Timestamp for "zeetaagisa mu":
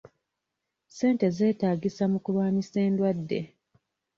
1.37-2.17